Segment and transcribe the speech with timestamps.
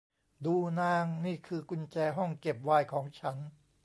[0.45, 3.37] ดู นาง นี่คือกุญแจห้องเก็บไวน์ของฉัน